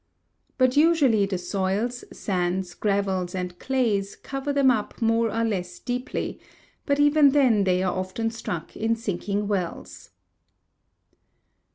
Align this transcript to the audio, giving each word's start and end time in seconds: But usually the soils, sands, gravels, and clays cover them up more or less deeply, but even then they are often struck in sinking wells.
But 0.57 0.75
usually 0.75 1.27
the 1.27 1.37
soils, 1.37 2.03
sands, 2.11 2.73
gravels, 2.73 3.35
and 3.35 3.59
clays 3.59 4.15
cover 4.15 4.51
them 4.51 4.71
up 4.71 4.99
more 4.99 5.29
or 5.31 5.43
less 5.43 5.77
deeply, 5.77 6.39
but 6.87 6.99
even 6.99 7.29
then 7.33 7.65
they 7.65 7.83
are 7.83 7.93
often 7.95 8.31
struck 8.31 8.75
in 8.75 8.95
sinking 8.95 9.47
wells. 9.47 10.09